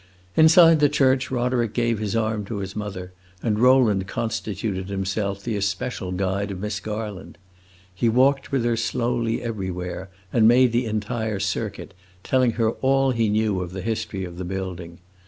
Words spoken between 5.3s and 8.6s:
the especial guide of Miss Garland. He walked